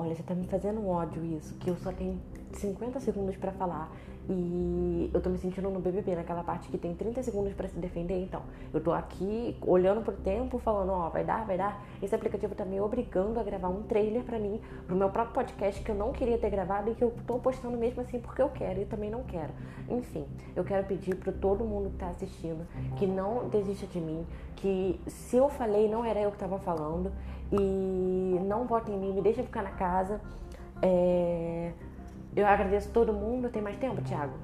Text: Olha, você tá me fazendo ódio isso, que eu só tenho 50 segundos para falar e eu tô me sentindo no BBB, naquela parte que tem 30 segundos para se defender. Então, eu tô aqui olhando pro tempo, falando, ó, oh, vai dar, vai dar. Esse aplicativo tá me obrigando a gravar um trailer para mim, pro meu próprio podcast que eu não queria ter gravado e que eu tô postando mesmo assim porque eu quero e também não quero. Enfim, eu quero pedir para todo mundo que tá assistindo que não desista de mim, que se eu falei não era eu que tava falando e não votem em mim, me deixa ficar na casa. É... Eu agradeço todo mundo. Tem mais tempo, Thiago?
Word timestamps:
Olha, 0.00 0.14
você 0.14 0.22
tá 0.22 0.34
me 0.34 0.46
fazendo 0.46 0.88
ódio 0.88 1.22
isso, 1.22 1.54
que 1.56 1.68
eu 1.68 1.76
só 1.76 1.92
tenho 1.92 2.18
50 2.54 2.98
segundos 3.00 3.36
para 3.36 3.52
falar 3.52 3.94
e 4.30 5.10
eu 5.12 5.20
tô 5.20 5.28
me 5.28 5.36
sentindo 5.36 5.68
no 5.68 5.78
BBB, 5.78 6.16
naquela 6.16 6.42
parte 6.42 6.70
que 6.70 6.78
tem 6.78 6.94
30 6.94 7.22
segundos 7.22 7.52
para 7.52 7.68
se 7.68 7.76
defender. 7.78 8.22
Então, 8.22 8.40
eu 8.72 8.80
tô 8.80 8.92
aqui 8.92 9.54
olhando 9.60 10.02
pro 10.02 10.14
tempo, 10.14 10.58
falando, 10.58 10.90
ó, 10.92 11.06
oh, 11.06 11.10
vai 11.10 11.22
dar, 11.22 11.44
vai 11.44 11.58
dar. 11.58 11.84
Esse 12.00 12.14
aplicativo 12.14 12.54
tá 12.54 12.64
me 12.64 12.80
obrigando 12.80 13.38
a 13.38 13.42
gravar 13.42 13.68
um 13.68 13.82
trailer 13.82 14.22
para 14.22 14.38
mim, 14.38 14.58
pro 14.86 14.96
meu 14.96 15.10
próprio 15.10 15.34
podcast 15.34 15.82
que 15.82 15.90
eu 15.90 15.94
não 15.94 16.12
queria 16.12 16.38
ter 16.38 16.48
gravado 16.48 16.90
e 16.90 16.94
que 16.94 17.04
eu 17.04 17.12
tô 17.26 17.38
postando 17.38 17.76
mesmo 17.76 18.00
assim 18.00 18.20
porque 18.20 18.40
eu 18.40 18.48
quero 18.48 18.80
e 18.80 18.86
também 18.86 19.10
não 19.10 19.22
quero. 19.24 19.52
Enfim, 19.86 20.24
eu 20.56 20.64
quero 20.64 20.86
pedir 20.86 21.14
para 21.16 21.30
todo 21.30 21.62
mundo 21.62 21.90
que 21.90 21.96
tá 21.96 22.08
assistindo 22.08 22.66
que 22.96 23.06
não 23.06 23.50
desista 23.50 23.86
de 23.86 24.00
mim, 24.00 24.26
que 24.56 24.98
se 25.06 25.36
eu 25.36 25.50
falei 25.50 25.90
não 25.90 26.02
era 26.06 26.20
eu 26.20 26.30
que 26.30 26.38
tava 26.38 26.58
falando 26.58 27.12
e 27.52 28.38
não 28.50 28.66
votem 28.66 28.96
em 28.96 28.98
mim, 28.98 29.12
me 29.12 29.22
deixa 29.22 29.44
ficar 29.44 29.62
na 29.62 29.70
casa. 29.70 30.20
É... 30.82 31.72
Eu 32.34 32.46
agradeço 32.46 32.90
todo 32.90 33.12
mundo. 33.12 33.48
Tem 33.48 33.62
mais 33.62 33.76
tempo, 33.76 34.02
Thiago? 34.02 34.34